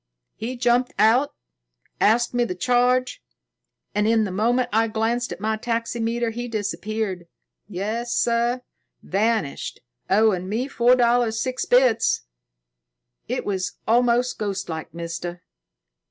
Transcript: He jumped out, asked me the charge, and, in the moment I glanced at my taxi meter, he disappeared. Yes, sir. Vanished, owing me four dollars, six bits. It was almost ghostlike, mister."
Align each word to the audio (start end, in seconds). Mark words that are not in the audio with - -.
He 0.33 0.55
jumped 0.57 0.95
out, 0.97 1.35
asked 1.99 2.33
me 2.33 2.43
the 2.43 2.55
charge, 2.55 3.21
and, 3.93 4.07
in 4.07 4.23
the 4.23 4.31
moment 4.31 4.69
I 4.73 4.87
glanced 4.87 5.31
at 5.31 5.39
my 5.39 5.57
taxi 5.57 5.99
meter, 5.99 6.31
he 6.31 6.47
disappeared. 6.47 7.27
Yes, 7.69 8.11
sir. 8.11 8.63
Vanished, 9.03 9.81
owing 10.09 10.49
me 10.49 10.67
four 10.67 10.95
dollars, 10.95 11.39
six 11.39 11.65
bits. 11.65 12.23
It 13.27 13.45
was 13.45 13.73
almost 13.87 14.39
ghostlike, 14.39 14.91
mister." 14.91 15.43